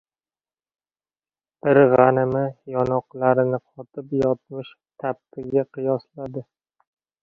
[1.67, 2.43] Bir g‘animi
[2.77, 6.51] yonoqlarini qotib yotmish tappiga qiyosladi.